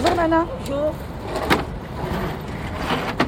Bonjour 0.00 0.14
Nana, 0.14 0.46
Bonjour. 0.60 0.94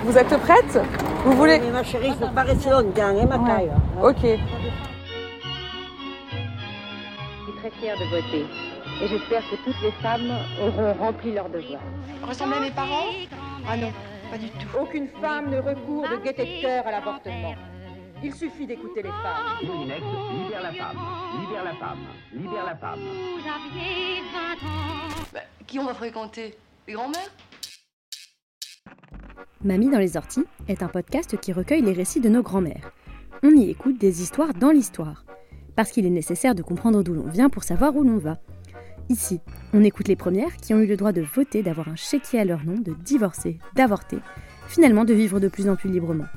vous 0.05 0.17
êtes 0.17 0.37
prête? 0.39 0.79
Vous 1.25 1.33
voulez 1.33 1.59
Mais 1.59 1.71
ma 1.73 1.83
chérie, 1.83 2.13
je 2.21 2.25
ne 2.25 2.31
pas 2.31 2.43
rester 2.43 2.71
longtemps, 2.71 3.09
hein, 3.09 3.27
ma 3.29 3.39
Ouais. 3.39 3.51
caille. 3.51 3.73
Ok. 4.01 4.23
Je 4.23 4.29
suis 7.43 7.59
très 7.59 7.71
fière 7.71 7.97
de 7.99 8.05
voter. 8.05 8.47
Et 9.03 9.09
j'espère 9.09 9.43
que 9.51 9.57
toutes 9.65 9.83
les 9.83 9.91
femmes 10.01 10.31
auront 10.65 10.93
rempli 10.93 11.33
leur 11.33 11.49
devoir. 11.49 11.81
Ressembler 12.29 12.59
à 12.59 12.61
mes 12.61 12.71
parents? 12.71 13.07
Ah 13.69 13.77
non, 13.77 13.91
pas 14.31 14.39
du 14.39 14.49
tout. 14.51 14.69
Aucune 14.81 15.09
femme 15.21 15.51
ne 15.51 15.59
recourt 15.59 16.07
de 16.09 16.61
cœur 16.63 16.87
à 16.87 16.91
l'avortement. 16.93 17.55
Il 18.23 18.33
suffit 18.33 18.67
d'écouter 18.67 19.03
les 19.03 19.09
femmes. 19.09 19.59
Libère 19.63 20.63
la 20.63 20.73
femme, 20.73 20.97
libère 21.61 21.73
la 21.73 21.79
femme, 21.79 21.99
libère 22.33 22.65
la 22.65 22.77
femme. 22.77 23.01
Bah, 25.33 25.41
qui 25.67 25.79
on 25.79 25.85
va 25.85 25.95
fréquenter? 25.95 26.55
Les 26.89 26.95
grands-mères? 26.95 27.31
Mamie 29.63 29.91
dans 29.91 29.99
les 29.99 30.17
orties 30.17 30.47
est 30.69 30.83
un 30.83 30.89
podcast 30.89 31.39
qui 31.39 31.53
recueille 31.53 31.83
les 31.83 31.93
récits 31.93 32.21
de 32.21 32.31
nos 32.31 32.43
grands-mères. 32.43 32.93
On 33.43 33.51
y 33.51 33.69
écoute 33.69 33.99
des 33.99 34.23
histoires 34.23 34.55
dans 34.55 34.71
l'histoire, 34.71 35.27
parce 35.77 35.91
qu'il 35.91 36.07
est 36.07 36.11
nécessaire 36.11 36.55
de 36.55 36.63
comprendre 36.63 37.03
d'où 37.03 37.13
l'on 37.13 37.29
vient 37.29 37.51
pour 37.51 37.65
savoir 37.65 37.95
où 37.95 38.05
l'on 38.05 38.19
va. 38.19 38.39
Ici, 39.11 39.41
on 39.75 39.85
écoute 39.85 40.09
les 40.09 40.17
premières 40.17 40.57
qui 40.57 40.73
ont 40.73 40.81
eu 40.81 40.87
le 40.87 40.97
droit 40.97 41.13
de 41.13 41.23
voter, 41.23 41.63
d'avoir 41.63 41.89
un 41.89 41.97
chéquier 41.97 42.41
à 42.41 42.45
leur 42.45 42.65
nom, 42.65 42.79
de 42.79 42.95
divorcer, 42.95 43.59
d'avorter, 43.75 44.19
finalement 44.67 45.05
de 45.05 45.15
vivre 45.15 45.41
de 45.41 45.49
plus 45.49 45.69
en 45.69 45.77
plus 45.77 45.91
librement. 45.91 46.29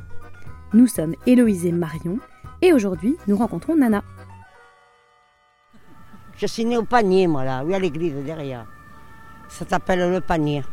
Nous 0.73 0.87
sommes 0.87 1.15
Héloïse 1.25 1.65
et 1.65 1.71
Marion, 1.71 2.19
et 2.61 2.73
aujourd'hui, 2.73 3.15
nous 3.27 3.37
rencontrons 3.37 3.75
Nana. 3.75 4.03
Je 6.38 6.48
suis 6.48 6.66
née 6.66 6.78
au 6.78 6.84
panier, 6.84 7.28
moi, 7.28 7.44
là, 7.44 7.64
oui, 7.64 7.73
à 7.73 7.80
l'église, 7.80 8.16
derrière. 8.26 8.66
Ça 9.50 9.66
s'appelle 9.67 10.12
le 10.12 10.20
panier. 10.20 10.64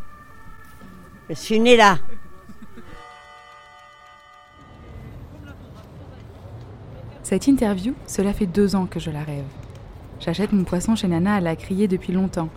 Je 1.28 1.34
suis 1.34 1.61
née 1.61 1.77
là. 1.77 1.98
Cette 7.22 7.47
interview, 7.47 7.94
cela 8.06 8.33
fait 8.33 8.47
deux 8.47 8.75
ans 8.75 8.86
que 8.86 8.98
je 8.98 9.11
la 9.11 9.22
rêve. 9.22 9.44
J'achète 10.19 10.53
mon 10.53 10.64
poisson 10.64 10.97
chez 10.97 11.06
Nana 11.06 11.36
à 11.36 11.41
la 11.41 11.55
crier 11.55 11.86
depuis 11.86 12.12
longtemps. 12.12 12.48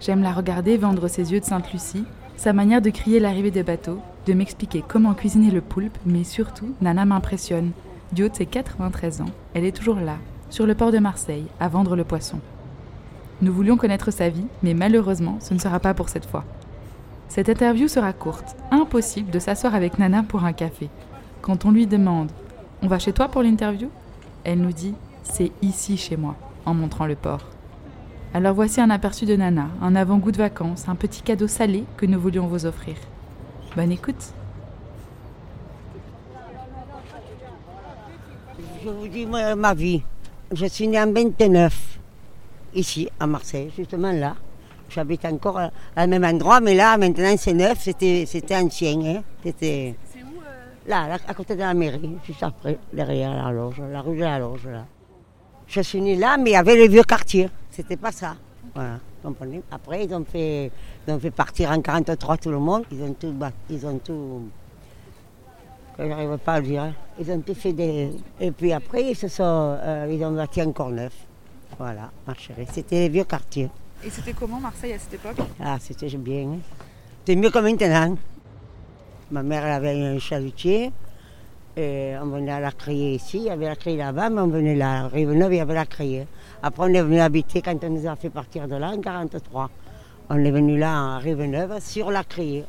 J'aime 0.00 0.22
la 0.22 0.32
regarder 0.32 0.78
vendre 0.78 1.06
ses 1.08 1.32
yeux 1.32 1.40
de 1.40 1.44
Sainte-Lucie, 1.44 2.04
sa 2.36 2.52
manière 2.52 2.80
de 2.80 2.90
crier 2.90 3.20
l'arrivée 3.20 3.50
des 3.50 3.62
bateaux, 3.62 4.00
de 4.26 4.32
m'expliquer 4.32 4.82
comment 4.86 5.14
cuisiner 5.14 5.50
le 5.50 5.60
poulpe, 5.60 5.98
mais 6.06 6.24
surtout, 6.24 6.74
Nana 6.80 7.04
m'impressionne. 7.04 7.72
Du 8.12 8.24
haut 8.24 8.28
de 8.28 8.34
ses 8.34 8.46
93 8.46 9.20
ans, 9.20 9.30
elle 9.54 9.64
est 9.64 9.76
toujours 9.76 10.00
là, 10.00 10.16
sur 10.48 10.66
le 10.66 10.74
port 10.74 10.92
de 10.92 10.98
Marseille, 10.98 11.46
à 11.60 11.68
vendre 11.68 11.96
le 11.96 12.04
poisson. 12.04 12.40
Nous 13.42 13.52
voulions 13.52 13.76
connaître 13.76 14.12
sa 14.12 14.28
vie, 14.28 14.46
mais 14.62 14.72
malheureusement, 14.72 15.38
ce 15.40 15.52
ne 15.52 15.58
sera 15.58 15.80
pas 15.80 15.94
pour 15.94 16.08
cette 16.08 16.26
fois. 16.26 16.44
Cette 17.26 17.48
interview 17.48 17.88
sera 17.88 18.12
courte, 18.12 18.56
impossible 18.70 19.32
de 19.32 19.40
s'asseoir 19.40 19.74
avec 19.74 19.98
Nana 19.98 20.22
pour 20.22 20.44
un 20.44 20.52
café. 20.52 20.88
Quand 21.40 21.64
on 21.64 21.72
lui 21.72 21.88
demande 21.88 22.30
On 22.82 22.86
va 22.86 23.00
chez 23.00 23.12
toi 23.12 23.26
pour 23.26 23.42
l'interview? 23.42 23.88
Elle 24.44 24.60
nous 24.60 24.70
dit 24.70 24.94
C'est 25.24 25.50
ici 25.60 25.96
chez 25.96 26.16
moi, 26.16 26.36
en 26.66 26.74
montrant 26.74 27.06
le 27.06 27.16
port. 27.16 27.48
Alors 28.32 28.54
voici 28.54 28.80
un 28.80 28.90
aperçu 28.90 29.26
de 29.26 29.34
Nana, 29.34 29.66
un 29.82 29.96
avant-goût 29.96 30.30
de 30.30 30.38
vacances, 30.38 30.88
un 30.88 30.94
petit 30.94 31.22
cadeau 31.22 31.48
salé 31.48 31.82
que 31.96 32.06
nous 32.06 32.20
voulions 32.20 32.46
vous 32.46 32.64
offrir. 32.64 32.94
Bonne 33.74 33.90
écoute 33.90 34.34
Je 38.84 38.88
vous 38.88 39.08
dis 39.08 39.26
ma 39.26 39.74
vie. 39.74 40.02
Je 40.52 40.66
suis 40.66 40.86
née 40.86 41.00
en 41.00 41.12
29, 41.12 41.91
ici, 42.74 43.08
à 43.20 43.26
Marseille, 43.26 43.70
justement 43.76 44.12
là. 44.12 44.34
J'habite 44.88 45.24
encore 45.24 45.58
à- 45.58 45.70
à 45.96 46.06
même 46.06 46.24
endroit, 46.24 46.60
mais 46.60 46.74
là, 46.74 46.96
maintenant, 46.98 47.34
c'est 47.38 47.54
neuf, 47.54 47.78
c'était 47.80 48.24
c'était 48.26 48.56
ancien. 48.56 49.00
Hein. 49.04 49.22
C'était 49.42 49.94
là, 50.86 51.08
là, 51.08 51.16
à 51.26 51.34
côté 51.34 51.54
de 51.54 51.60
la 51.60 51.72
mairie, 51.74 52.16
juste 52.24 52.42
après, 52.42 52.78
derrière 52.92 53.34
la 53.34 53.50
loge, 53.52 53.80
la 53.90 54.00
rue 54.02 54.16
de 54.16 54.22
la 54.22 54.38
loge, 54.38 54.66
là. 54.66 54.84
Je 55.66 55.80
suis 55.80 56.00
née 56.02 56.16
là, 56.16 56.36
mais 56.36 56.50
il 56.50 56.52
y 56.52 56.56
avait 56.56 56.76
le 56.76 56.88
vieux 56.88 57.04
quartier. 57.04 57.48
C'était 57.70 57.96
pas 57.96 58.12
ça. 58.12 58.34
Voilà, 58.74 58.98
comprenez 59.22 59.62
Après, 59.70 60.04
ils 60.04 60.14
ont, 60.14 60.24
fait, 60.24 60.70
ils 61.06 61.14
ont 61.14 61.18
fait 61.18 61.30
partir 61.30 61.70
en 61.70 61.80
43 61.80 62.36
tout 62.36 62.50
le 62.50 62.58
monde. 62.58 62.84
Ils 62.90 63.02
ont 63.02 63.14
tout... 63.14 63.34
Ils 63.70 63.86
ont 63.86 63.98
tout 63.98 64.42
j'arrive 65.98 66.36
pas 66.38 66.54
à 66.54 66.60
le 66.60 66.66
dire. 66.66 66.94
Ils 67.18 67.30
ont 67.30 67.40
tout 67.40 67.54
fait 67.54 67.72
des... 67.72 68.10
Et 68.40 68.50
puis 68.50 68.72
après, 68.72 69.04
ils 69.10 69.16
se 69.16 69.28
sont... 69.28 69.42
euh, 69.82 70.08
ils 70.10 70.22
ont 70.24 70.32
bâti 70.32 70.60
encore 70.62 70.90
neuf. 70.90 71.12
Voilà, 71.78 72.10
ma 72.26 72.34
chérie. 72.34 72.66
C'était 72.70 72.96
les 73.00 73.08
vieux 73.08 73.24
quartiers. 73.24 73.70
Et 74.04 74.10
c'était 74.10 74.32
comment 74.32 74.60
Marseille 74.60 74.92
à 74.92 74.98
cette 74.98 75.14
époque? 75.14 75.36
Ah, 75.60 75.76
c'était 75.80 76.08
bien. 76.16 76.48
hein. 76.54 76.58
C'était 77.20 77.36
mieux 77.40 77.50
que 77.50 77.58
maintenant. 77.58 78.16
Ma 79.30 79.42
mère 79.42 79.64
elle 79.64 79.72
avait 79.72 80.02
un 80.02 80.18
chalutier. 80.18 80.92
Et 81.76 82.14
on 82.20 82.26
venait 82.26 82.52
à 82.52 82.60
la 82.60 82.70
crier 82.70 83.14
ici, 83.14 83.38
il 83.38 83.44
y 83.44 83.50
avait 83.50 83.64
la 83.64 83.76
criée 83.76 83.96
là-bas, 83.96 84.28
mais 84.28 84.42
on 84.42 84.48
venait 84.48 84.74
là. 84.74 85.04
À 85.04 85.08
Rive-Neuve, 85.08 85.54
il 85.54 85.56
y 85.56 85.60
avait 85.60 85.72
la 85.72 85.86
criée. 85.86 86.26
Après, 86.62 86.84
on 86.84 86.92
est 86.92 87.00
venu 87.00 87.18
habiter 87.18 87.62
quand 87.62 87.82
on 87.82 87.88
nous 87.88 88.06
a 88.06 88.14
fait 88.14 88.28
partir 88.28 88.68
de 88.68 88.74
là 88.76 88.90
en 88.90 89.00
43. 89.00 89.70
On 90.28 90.36
est 90.36 90.50
venu 90.50 90.76
là 90.78 91.14
à 91.14 91.18
Rive-Neuve 91.18 91.80
sur 91.80 92.10
la 92.10 92.24
criée. 92.24 92.66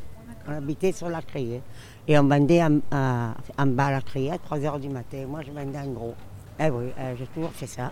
On 0.48 0.54
habitait 0.54 0.94
sur 0.94 1.10
la 1.10 1.22
criée. 1.22 1.62
Et 2.08 2.18
on 2.18 2.24
vendait 2.30 2.64
en, 2.64 2.80
en 2.94 3.66
bas 3.68 3.88
à 3.88 3.92
la 3.92 4.02
criée 4.02 4.32
à 4.32 4.38
3 4.38 4.58
h 4.60 4.80
du 4.80 4.88
matin. 4.88 5.26
Moi, 5.28 5.42
je 5.46 5.52
vendais 5.52 5.80
en 5.80 5.92
gros. 5.92 6.16
Eh 6.60 6.70
oui, 6.70 6.86
euh, 6.98 7.14
j'ai 7.20 7.26
toujours 7.28 7.52
fait 7.52 7.68
ça. 7.68 7.92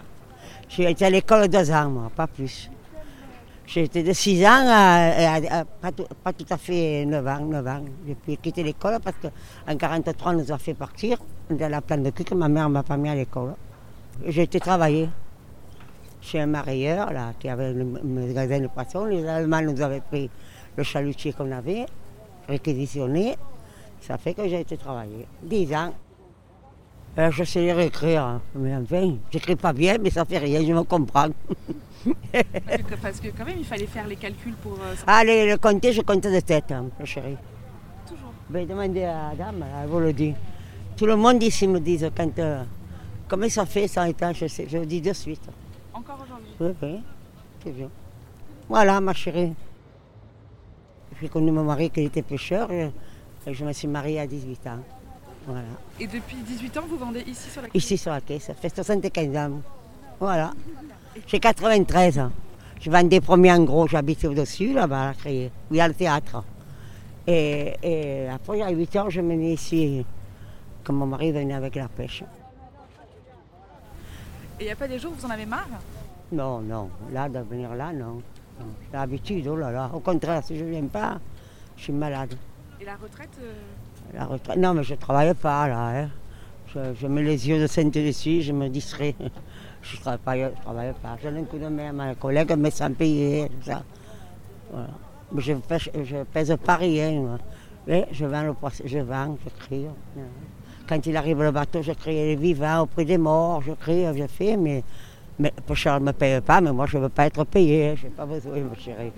J'ai 0.69 0.89
été 0.89 1.05
à 1.05 1.09
l'école 1.09 1.47
deux 1.47 1.71
ans, 1.71 1.89
moi, 1.89 2.11
pas 2.15 2.27
plus. 2.27 2.69
J'ai 3.73 3.83
été 3.83 4.03
de 4.03 4.11
6 4.11 4.45
ans 4.45 4.65
à, 4.67 5.63
pas, 5.81 5.93
tout, 5.93 6.45
à 6.49 6.57
fait 6.57 7.05
9 7.05 7.27
ans, 7.27 7.45
9 7.45 7.67
ans. 7.67 7.81
J'ai 8.05 8.15
pu 8.15 8.35
quitter 8.35 8.63
l'école 8.63 8.99
parce 9.01 9.15
qu'en 9.17 9.77
43, 9.77 10.33
on 10.33 10.37
nous 10.39 10.51
a 10.51 10.57
fait 10.57 10.73
partir. 10.73 11.17
À 11.57 11.69
la 11.69 11.81
plante 11.81 12.03
de 12.03 12.09
cul 12.09 12.25
que 12.25 12.33
ma 12.33 12.49
mère 12.49 12.69
m'a 12.69 12.83
pas 12.83 12.97
mis 12.97 13.09
à 13.09 13.15
l'école. 13.15 13.53
J'ai 14.25 14.43
été 14.43 14.59
travailler 14.59 15.09
chez 16.19 16.41
un 16.41 16.47
marailleur 16.47 17.13
là, 17.13 17.31
qui 17.39 17.47
avait 17.47 17.71
le 17.71 17.85
magasin 17.85 18.59
de 18.59 18.67
poissons. 18.67 19.05
Les 19.05 19.25
Allemands 19.25 19.61
nous 19.61 19.81
avaient 19.81 20.01
pris 20.01 20.29
le 20.75 20.83
chalutier 20.83 21.31
qu'on 21.31 21.51
avait, 21.51 21.85
réquisitionné. 22.49 23.37
Ça 24.01 24.17
fait 24.17 24.33
que 24.33 24.47
j'ai 24.49 24.59
été 24.59 24.75
travailler. 24.75 25.27
10 25.43 25.75
ans. 25.75 25.93
Euh, 27.17 27.29
je 27.31 27.43
sais 27.43 27.59
lire 27.61 27.77
et 27.79 27.87
écrire, 27.87 28.23
hein. 28.23 28.41
mais 28.55 28.73
enfin, 28.75 29.15
j'écris 29.31 29.57
pas 29.57 29.73
bien, 29.73 29.97
mais 30.01 30.09
ça 30.09 30.23
fait 30.23 30.37
rien, 30.37 30.65
je 30.65 30.71
me 30.71 30.83
comprends. 30.83 31.27
Parce 33.01 33.19
que 33.19 33.27
quand 33.37 33.45
même, 33.45 33.57
il 33.59 33.65
fallait 33.65 33.85
faire 33.85 34.07
les 34.07 34.15
calculs 34.15 34.55
pour... 34.63 34.73
euh, 34.81 34.95
Allez, 35.07 35.49
le 35.49 35.57
compter, 35.57 35.91
je 35.91 36.01
compte 36.01 36.23
de 36.23 36.39
tête, 36.39 36.71
hein, 36.71 36.85
ma 36.97 37.05
chérie. 37.05 37.35
Toujours. 38.07 38.31
Ben, 38.49 38.65
demandez 38.65 39.03
à 39.03 39.29
la 39.29 39.35
dame, 39.35 39.65
elle 39.83 39.89
vous 39.89 39.99
le 39.99 40.13
dit. 40.13 40.33
Tout 40.95 41.05
le 41.05 41.15
monde 41.17 41.43
ici 41.43 41.67
me 41.67 41.79
dit 41.79 41.99
quand. 42.15 42.39
euh, 42.39 42.63
comment 43.27 43.49
ça 43.49 43.65
fait 43.65 43.87
100 43.89 44.23
ans, 44.23 44.31
je 44.33 44.47
sais, 44.47 44.67
je 44.69 44.77
le 44.77 44.85
dis 44.85 45.01
de 45.01 45.11
suite. 45.13 45.43
Encore 45.93 46.17
aujourd'hui 46.23 46.51
Oui, 46.61 46.73
oui, 46.81 47.01
c'est 47.63 47.71
bien. 47.71 47.89
Voilà, 48.69 49.01
ma 49.01 49.13
chérie. 49.13 49.53
J'ai 51.21 51.27
connu 51.27 51.51
mon 51.51 51.63
mari 51.65 51.89
qui 51.89 52.01
était 52.01 52.21
pêcheur 52.21 52.71
et 52.71 52.89
je 53.45 53.65
me 53.65 53.73
suis 53.73 53.87
mariée 53.87 54.21
à 54.21 54.25
18 54.27 54.67
ans. 54.67 54.79
Voilà. 55.45 55.63
Et 55.99 56.07
depuis 56.07 56.37
18 56.37 56.77
ans, 56.77 56.83
vous 56.87 56.97
vendez 56.97 57.21
ici 57.21 57.49
sur 57.49 57.61
la 57.61 57.67
Ici 57.73 57.97
sur 57.97 58.11
la 58.11 58.21
caisse, 58.21 58.43
ça 58.43 58.53
fait 58.53 58.73
75 58.73 59.35
ans. 59.37 59.61
Voilà. 60.19 60.53
J'ai 61.27 61.39
93 61.39 62.19
ans. 62.19 62.31
Je 62.79 62.89
vendais 62.89 63.21
premiers 63.21 63.51
en 63.51 63.63
gros, 63.63 63.87
j'habitais 63.87 64.27
au-dessus, 64.27 64.73
là-bas, 64.73 65.09
à 65.09 65.29
où 65.29 65.29
il 65.29 65.77
y 65.77 65.81
a 65.81 65.87
le 65.87 65.93
théâtre. 65.93 66.43
Et, 67.27 67.75
et 67.83 68.27
après, 68.29 68.61
à 68.61 68.71
8 68.71 68.95
heures, 68.95 69.09
je 69.09 69.21
venais 69.21 69.53
ici, 69.53 70.05
quand 70.83 70.93
mon 70.93 71.05
mari 71.05 71.31
venait 71.31 71.53
avec 71.53 71.75
la 71.75 71.87
pêche. 71.87 72.23
Et 74.59 74.63
il 74.63 74.65
n'y 74.65 74.71
a 74.71 74.75
pas 74.75 74.87
des 74.87 74.99
jours 74.99 75.11
où 75.11 75.15
vous 75.15 75.25
en 75.25 75.29
avez 75.29 75.45
marre? 75.45 75.67
Non, 76.31 76.59
non, 76.59 76.89
là, 77.11 77.27
de 77.29 77.39
venir 77.39 77.75
là, 77.75 77.91
non. 77.91 78.21
non. 78.59 78.65
J'ai 78.91 78.97
l'habitude, 78.97 79.47
oh 79.47 79.55
là 79.55 79.71
là. 79.71 79.91
Au 79.93 79.99
contraire, 79.99 80.43
si 80.43 80.57
je 80.57 80.63
ne 80.63 80.69
viens 80.69 80.85
pas, 80.85 81.19
je 81.77 81.83
suis 81.83 81.93
malade. 81.93 82.35
Et 82.79 82.85
la 82.85 82.95
retraite 82.95 83.37
euh, 83.41 83.53
La 84.13 84.25
retraite. 84.25 84.57
Non, 84.57 84.73
mais 84.73 84.83
je 84.83 84.93
ne 84.93 84.99
travaille 84.99 85.33
pas 85.33 85.67
là. 85.67 85.87
hein. 86.03 86.09
Je, 86.73 87.07
mets 87.07 87.23
les 87.23 87.49
yeux 87.49 87.59
de 87.59 87.67
Sainte 87.67 87.93
dessus, 87.93 88.41
je 88.41 88.53
me 88.53 88.69
distrais. 88.69 89.15
Je 89.83 89.97
ne 89.97 90.01
travaille, 90.01 90.51
travaille, 90.61 90.93
pas. 91.01 91.17
Je 91.17 91.27
donne 91.27 91.37
un 91.37 91.43
coup 91.45 91.57
de 91.57 91.67
main 91.67 91.89
à 91.89 91.91
ma 91.91 92.13
collègue, 92.13 92.53
mais 92.55 92.69
sans 92.69 92.93
payer, 92.93 93.49
tout 93.49 93.65
ça. 93.65 93.81
Voilà. 94.71 94.89
Mais 95.31 95.41
je 95.41 95.53
ne 95.53 96.23
pèse 96.23 96.55
pas 96.63 96.75
rien. 96.75 97.39
Mais 97.87 98.07
je 98.11 98.25
vends 98.25 98.43
le 98.43 98.53
poisson, 98.53 98.83
je 98.85 98.99
vends, 98.99 99.35
je 99.43 99.49
crie. 99.65 99.87
Quand 100.87 101.03
il 101.05 101.17
arrive 101.17 101.41
le 101.41 101.51
bateau, 101.51 101.81
je 101.81 101.93
crie 101.93 102.13
les 102.13 102.35
vivants 102.35 102.81
auprès 102.81 103.05
des 103.05 103.17
morts, 103.17 103.61
je 103.61 103.71
crie, 103.71 104.05
je 104.15 104.27
fais, 104.27 104.55
mais, 104.55 104.83
mais 105.39 105.51
Charles 105.73 106.01
ne 106.01 106.07
me 106.07 106.11
paye 106.13 106.41
pas, 106.41 106.61
mais 106.61 106.71
moi 106.71 106.85
je 106.85 106.97
ne 106.97 107.03
veux 107.03 107.09
pas 107.09 107.25
être 107.25 107.43
payé, 107.45 107.95
je 107.95 108.03
n'ai 108.05 108.13
pas 108.13 108.25
besoin, 108.25 108.59
ma 108.59 108.75
chérie. 108.75 109.11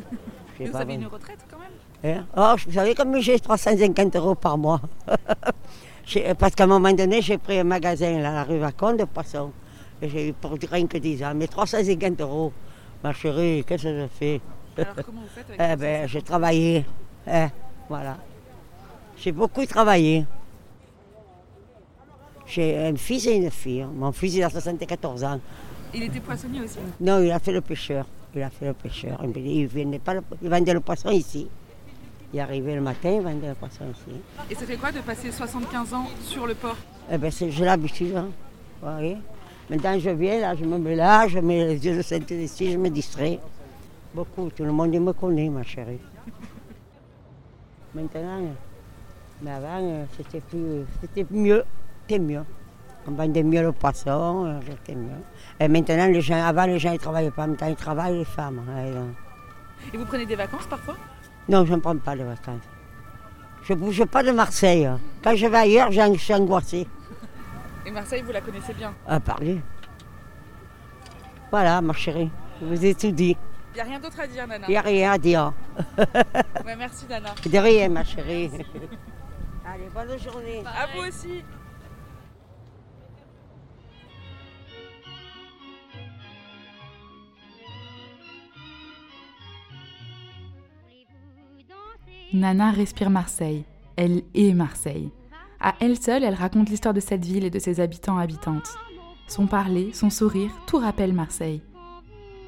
vous 0.59 0.75
avez 0.77 0.93
une 0.93 1.07
retraite 1.07 1.39
quand 1.51 1.59
même? 1.59 1.67
Hein? 2.03 2.25
Oh, 2.35 2.55
vous 2.65 2.73
savez 2.73 2.95
comme 2.95 3.19
j'ai 3.19 3.39
350 3.39 4.15
euros 4.15 4.35
par 4.35 4.57
mois. 4.57 4.81
Parce 6.37 6.53
qu'à 6.55 6.65
un 6.65 6.67
moment 6.67 6.91
donné, 6.91 7.21
j'ai 7.21 7.37
pris 7.37 7.59
un 7.59 7.63
magasin 7.63 8.19
là, 8.19 8.29
à 8.29 8.33
la 8.33 8.43
rue 8.43 8.59
Vacon 8.59 8.93
de 8.93 9.05
poissons. 9.05 9.51
J'ai 10.01 10.29
eu 10.29 10.33
pour 10.33 10.51
rien 10.69 10.85
que 10.85 10.97
10 10.97 11.23
ans, 11.23 11.33
mais 11.35 11.47
350 11.47 12.21
euros. 12.21 12.51
Ma 13.03 13.13
chérie, 13.13 13.63
qu'est-ce 13.65 13.83
que 13.83 14.01
je 14.01 14.07
fais? 14.07 14.41
Alors 14.77 14.95
comment 15.05 15.21
vous 15.21 15.27
faites 15.27 15.45
avec 15.49 15.59
Eh 15.73 15.75
ben, 15.75 16.07
j'ai 16.07 16.21
travaillé. 16.21 16.85
Eh, 17.27 17.45
voilà. 17.87 18.17
J'ai 19.17 19.31
beaucoup 19.31 19.65
travaillé. 19.65 20.25
J'ai 22.45 22.77
un 22.77 22.95
fils 22.95 23.25
et 23.27 23.35
une 23.35 23.51
fille. 23.51 23.85
Mon 23.93 24.11
fils, 24.11 24.35
il 24.35 24.43
a 24.43 24.49
74 24.49 25.23
ans. 25.23 25.39
Il 25.93 26.03
était 26.03 26.19
poissonnier 26.19 26.61
aussi 26.61 26.79
Non, 26.99 27.21
il 27.21 27.31
a 27.31 27.39
fait 27.39 27.51
le 27.51 27.61
pêcheur. 27.61 28.05
Il 28.35 28.41
a 28.41 28.49
fait 28.49 28.65
le 28.65 28.73
pêcheur. 28.73 29.21
Il, 29.23 29.99
pas 29.99 30.15
il 30.41 30.49
vendait 30.49 30.73
le 30.73 30.79
poisson 30.79 31.09
ici. 31.09 31.47
Il 32.33 32.39
arrivait 32.39 32.75
le 32.75 32.81
matin, 32.81 33.11
il 33.11 33.21
vendait 33.21 33.49
le 33.49 33.53
poisson 33.53 33.85
ici. 33.91 34.19
Et 34.49 34.55
ça 34.55 34.65
fait 34.65 34.77
quoi 34.77 34.91
de 34.91 34.99
passer 35.01 35.31
75 35.31 35.93
ans 35.93 36.07
sur 36.21 36.47
le 36.47 36.55
port? 36.55 36.75
Eh 37.11 37.17
bien, 37.17 37.29
j'ai 37.29 37.65
l'habitude. 37.65 38.15
Hein. 38.15 38.29
voyez? 38.81 39.17
Maintenant, 39.69 39.99
je 39.99 40.09
viens, 40.09 40.41
là, 40.41 40.55
je 40.55 40.65
me 40.65 40.77
mets 40.77 40.95
là, 40.95 41.27
je 41.27 41.39
mets 41.39 41.65
les 41.65 41.85
yeux 41.85 41.95
de 41.95 42.01
sainte 42.01 42.31
ici, 42.31 42.71
je 42.71 42.77
me 42.77 42.89
distrais. 42.89 43.39
Beaucoup, 44.13 44.49
tout 44.49 44.63
le 44.63 44.71
monde 44.71 44.93
me 44.93 45.13
connaît, 45.13 45.47
ma 45.49 45.63
chérie. 45.63 45.99
Maintenant, 47.93 48.41
mais 49.41 49.51
avant, 49.51 50.05
c'était 50.17 50.41
plus, 50.41 50.85
c'était 51.01 51.25
mieux, 51.29 51.63
c'était 52.01 52.19
mieux. 52.19 52.43
On 53.07 53.11
vendait 53.11 53.43
mieux 53.43 53.61
le 53.61 53.71
poisson, 53.73 54.45
euh, 54.45 54.59
c'était 54.69 54.95
mieux. 54.95 55.21
Et 55.59 55.67
maintenant, 55.67 56.07
les 56.07 56.21
gens, 56.21 56.43
avant, 56.43 56.65
les 56.65 56.79
gens 56.79 56.93
ne 56.93 56.97
travaillaient 56.97 57.31
pas, 57.31 57.45
maintenant, 57.45 57.67
ils 57.67 57.75
travaillent, 57.75 58.17
les 58.17 58.25
femmes. 58.25 58.61
Hein, 58.69 59.13
et 59.93 59.97
vous 59.97 60.05
prenez 60.05 60.25
des 60.25 60.35
vacances 60.35 60.65
parfois? 60.67 60.95
Non, 61.49 61.65
je 61.65 61.73
ne 61.73 61.79
prends 61.79 61.97
pas 61.97 62.15
de 62.15 62.23
vacances. 62.23 62.61
Je 63.63 63.73
ne 63.73 63.79
bouge 63.79 64.05
pas 64.05 64.23
de 64.23 64.31
Marseille. 64.31 64.89
Quand 65.23 65.35
je 65.35 65.47
vais 65.47 65.57
ailleurs, 65.57 65.91
je 65.91 66.17
suis 66.17 66.33
angoissée. 66.33 66.87
Et 67.85 67.91
Marseille, 67.91 68.21
vous 68.21 68.31
la 68.31 68.41
connaissez 68.41 68.73
bien? 68.73 68.93
À 69.07 69.19
parler. 69.19 69.59
Voilà, 71.51 71.81
ma 71.81 71.93
chérie, 71.93 72.31
je 72.61 72.65
vous 72.65 72.85
ai 72.85 72.95
tout 72.95 73.11
dit. 73.11 73.37
Il 73.73 73.75
n'y 73.75 73.81
a 73.81 73.83
rien 73.83 73.99
d'autre 73.99 74.19
à 74.19 74.27
dire, 74.27 74.47
Nana? 74.47 74.65
Il 74.67 74.71
n'y 74.71 74.77
a 74.77 74.81
rien 74.81 75.11
à 75.11 75.17
dire. 75.17 75.53
merci, 76.77 77.05
Nana. 77.09 77.35
De 77.45 77.57
rien, 77.57 77.89
ma 77.89 78.03
chérie. 78.03 78.51
Allez, 79.65 79.89
bonne 79.93 80.19
journée. 80.19 80.63
À 80.65 80.87
vous 80.95 81.07
aussi. 81.07 81.43
Nana 92.33 92.71
respire 92.71 93.11
Marseille. 93.11 93.63
Elle 93.95 94.23
est 94.33 94.53
Marseille. 94.53 95.11
À 95.59 95.75
elle 95.79 96.01
seule, 96.01 96.23
elle 96.23 96.33
raconte 96.33 96.69
l'histoire 96.69 96.93
de 96.93 96.99
cette 96.99 97.23
ville 97.23 97.45
et 97.45 97.51
de 97.51 97.59
ses 97.59 97.79
habitants 97.79 98.17
habitantes. 98.17 98.75
Son 99.27 99.45
parler, 99.45 99.91
son 99.93 100.09
sourire, 100.09 100.51
tout 100.65 100.77
rappelle 100.77 101.13
Marseille. 101.13 101.61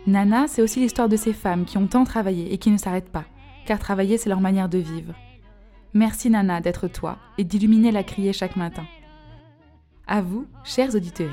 Nana, 0.08 0.48
c'est 0.48 0.64
aussi 0.64 0.80
l'histoire 0.80 1.08
de 1.08 1.16
ces 1.16 1.34
femmes 1.34 1.66
qui 1.66 1.78
ont 1.78 1.88
tant 1.88 2.04
travaillé 2.04 2.52
et 2.52 2.58
qui 2.58 2.72
ne 2.72 2.78
s'arrêtent 2.78 3.12
pas, 3.12 3.26
car 3.66 3.78
travailler, 3.78 4.18
c'est 4.18 4.30
leur 4.30 4.42
manière 4.42 4.70
de 4.70 4.80
vivre. 4.80 5.14
Merci 5.94 6.32
Nana 6.32 6.62
d'être 6.62 6.88
toi 6.88 7.18
et 7.38 7.44
d'illuminer 7.44 7.92
la 7.92 8.04
criée 8.04 8.34
chaque 8.34 8.56
matin. 8.56 8.86
À 10.08 10.22
vous, 10.22 10.48
chers 10.64 10.96
auditeurs, 10.96 11.30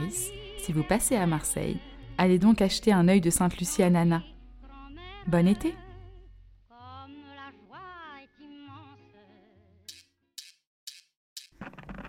si 0.58 0.72
vous 0.72 0.82
passez 0.82 1.16
à 1.16 1.26
Marseille, 1.26 1.78
allez 2.18 2.38
donc 2.38 2.60
acheter 2.60 2.92
un 2.92 3.08
œil 3.08 3.22
de 3.22 3.30
Sainte-Lucie 3.30 3.82
à 3.82 3.90
Nana. 3.90 4.22
Bon 5.26 5.48
été! 5.48 5.74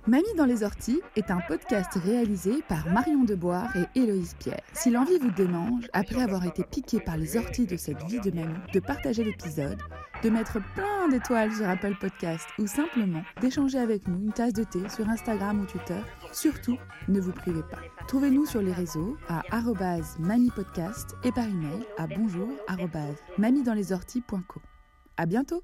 Mamie 0.05 0.33
dans 0.35 0.43
les 0.43 0.63
orties 0.63 0.99
est 1.15 1.31
un 1.31 1.39
podcast 1.47 1.93
réalisé 1.93 2.61
par 2.67 2.85
Marion 2.89 3.23
Deboire 3.23 3.73
et 3.77 3.85
Héloïse 3.97 4.35
Pierre. 4.37 4.59
Si 4.73 4.89
l'envie 4.89 5.17
vous 5.17 5.31
démange, 5.31 5.89
après 5.93 6.21
avoir 6.21 6.45
été 6.45 6.65
piqué 6.65 6.99
par 6.99 7.15
les 7.15 7.37
orties 7.37 7.65
de 7.65 7.77
cette 7.77 8.03
vie 8.03 8.19
de 8.19 8.31
mamie, 8.31 8.53
de 8.73 8.81
partager 8.81 9.23
l'épisode, 9.23 9.79
de 10.21 10.29
mettre 10.29 10.59
plein 10.75 11.07
d'étoiles 11.07 11.53
sur 11.53 11.69
Apple 11.69 11.95
Podcast 12.01 12.45
ou 12.59 12.67
simplement 12.67 13.23
d'échanger 13.39 13.77
avec 13.77 14.05
nous 14.09 14.25
une 14.25 14.33
tasse 14.33 14.51
de 14.51 14.65
thé 14.65 14.89
sur 14.89 15.07
Instagram 15.07 15.61
ou 15.61 15.65
Twitter, 15.65 16.01
surtout 16.33 16.77
ne 17.07 17.21
vous 17.21 17.31
privez 17.31 17.63
pas. 17.63 17.79
Trouvez-nous 18.09 18.45
sur 18.45 18.61
les 18.61 18.73
réseaux 18.73 19.15
à 19.29 19.41
mamipodcast 20.19 21.15
et 21.23 21.31
par 21.31 21.45
email 21.45 21.85
à 21.97 22.07
bonjour 22.07 22.49
mamiedanslеsorties.co. 23.37 24.61
À 25.15 25.25
bientôt! 25.25 25.63